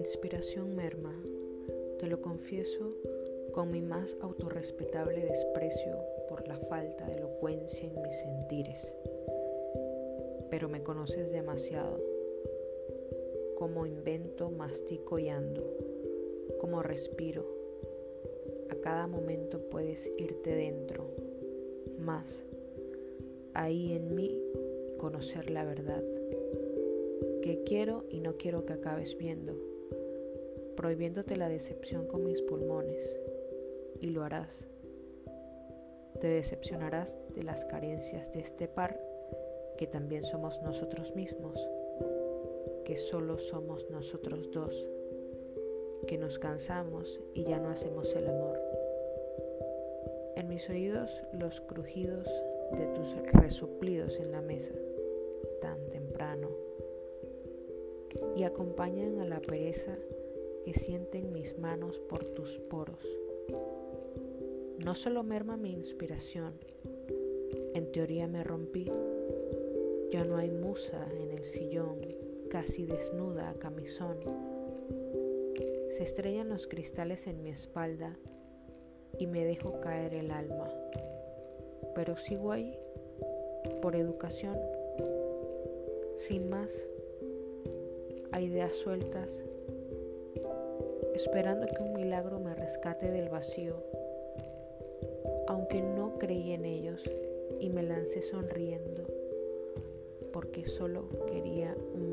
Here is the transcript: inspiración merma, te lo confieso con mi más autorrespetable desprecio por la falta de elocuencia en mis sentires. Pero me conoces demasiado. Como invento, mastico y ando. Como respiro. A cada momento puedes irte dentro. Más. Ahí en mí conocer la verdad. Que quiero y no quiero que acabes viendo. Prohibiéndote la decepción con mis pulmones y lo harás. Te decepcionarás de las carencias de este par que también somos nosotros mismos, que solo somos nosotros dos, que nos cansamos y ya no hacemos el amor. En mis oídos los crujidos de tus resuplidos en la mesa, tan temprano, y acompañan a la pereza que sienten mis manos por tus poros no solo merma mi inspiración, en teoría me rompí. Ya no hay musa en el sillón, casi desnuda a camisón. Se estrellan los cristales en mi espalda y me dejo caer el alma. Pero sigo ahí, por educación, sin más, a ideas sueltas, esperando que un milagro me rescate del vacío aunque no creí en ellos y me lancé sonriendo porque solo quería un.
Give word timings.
inspiración 0.00 0.74
merma, 0.74 1.14
te 1.98 2.06
lo 2.06 2.20
confieso 2.20 2.94
con 3.52 3.70
mi 3.70 3.82
más 3.82 4.16
autorrespetable 4.20 5.26
desprecio 5.26 5.98
por 6.28 6.48
la 6.48 6.56
falta 6.56 7.06
de 7.06 7.16
elocuencia 7.16 7.86
en 7.86 8.00
mis 8.00 8.18
sentires. 8.18 8.94
Pero 10.50 10.68
me 10.68 10.82
conoces 10.82 11.30
demasiado. 11.30 12.00
Como 13.56 13.84
invento, 13.84 14.50
mastico 14.50 15.18
y 15.18 15.28
ando. 15.28 15.76
Como 16.58 16.82
respiro. 16.82 17.46
A 18.70 18.76
cada 18.76 19.06
momento 19.06 19.60
puedes 19.68 20.10
irte 20.16 20.54
dentro. 20.56 21.08
Más. 21.98 22.42
Ahí 23.52 23.92
en 23.92 24.14
mí 24.14 24.42
conocer 24.96 25.50
la 25.50 25.64
verdad. 25.64 26.02
Que 27.42 27.62
quiero 27.64 28.04
y 28.08 28.20
no 28.20 28.36
quiero 28.38 28.64
que 28.64 28.72
acabes 28.72 29.16
viendo. 29.18 29.69
Prohibiéndote 30.80 31.36
la 31.36 31.50
decepción 31.50 32.06
con 32.06 32.24
mis 32.24 32.40
pulmones 32.40 33.14
y 34.00 34.06
lo 34.06 34.24
harás. 34.24 34.64
Te 36.22 36.26
decepcionarás 36.26 37.18
de 37.34 37.42
las 37.42 37.66
carencias 37.66 38.32
de 38.32 38.40
este 38.40 38.66
par 38.66 38.98
que 39.76 39.86
también 39.86 40.24
somos 40.24 40.62
nosotros 40.62 41.14
mismos, 41.14 41.68
que 42.86 42.96
solo 42.96 43.38
somos 43.38 43.90
nosotros 43.90 44.50
dos, 44.52 44.88
que 46.06 46.16
nos 46.16 46.38
cansamos 46.38 47.20
y 47.34 47.44
ya 47.44 47.58
no 47.58 47.68
hacemos 47.68 48.16
el 48.16 48.26
amor. 48.26 48.58
En 50.34 50.48
mis 50.48 50.66
oídos 50.70 51.22
los 51.34 51.60
crujidos 51.60 52.26
de 52.72 52.86
tus 52.94 53.14
resuplidos 53.34 54.18
en 54.18 54.32
la 54.32 54.40
mesa, 54.40 54.72
tan 55.60 55.90
temprano, 55.90 56.48
y 58.34 58.44
acompañan 58.44 59.20
a 59.20 59.26
la 59.26 59.42
pereza 59.42 59.94
que 60.64 60.74
sienten 60.74 61.32
mis 61.32 61.58
manos 61.58 61.98
por 62.00 62.24
tus 62.24 62.58
poros 62.70 63.06
no 64.84 64.94
solo 64.94 65.22
merma 65.22 65.58
mi 65.58 65.72
inspiración, 65.72 66.54
en 67.74 67.92
teoría 67.92 68.26
me 68.26 68.42
rompí. 68.42 68.90
Ya 70.10 70.24
no 70.24 70.36
hay 70.36 70.50
musa 70.50 71.06
en 71.20 71.32
el 71.32 71.44
sillón, 71.44 71.98
casi 72.48 72.86
desnuda 72.86 73.50
a 73.50 73.54
camisón. 73.54 74.16
Se 75.90 76.02
estrellan 76.02 76.48
los 76.48 76.66
cristales 76.66 77.26
en 77.26 77.42
mi 77.42 77.50
espalda 77.50 78.16
y 79.18 79.26
me 79.26 79.44
dejo 79.44 79.80
caer 79.80 80.14
el 80.14 80.30
alma. 80.30 80.70
Pero 81.94 82.16
sigo 82.16 82.50
ahí, 82.52 82.74
por 83.82 83.94
educación, 83.96 84.58
sin 86.16 86.48
más, 86.48 86.72
a 88.32 88.40
ideas 88.40 88.74
sueltas, 88.74 89.42
esperando 91.20 91.66
que 91.66 91.82
un 91.82 91.92
milagro 91.92 92.40
me 92.40 92.54
rescate 92.54 93.10
del 93.10 93.28
vacío 93.28 93.84
aunque 95.48 95.82
no 95.82 96.16
creí 96.18 96.52
en 96.52 96.64
ellos 96.64 97.02
y 97.58 97.68
me 97.68 97.82
lancé 97.82 98.22
sonriendo 98.22 99.04
porque 100.32 100.64
solo 100.64 101.10
quería 101.26 101.76
un. 101.92 102.09